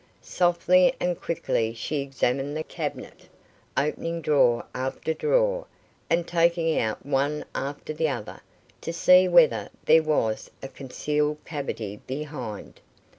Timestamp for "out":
6.79-7.05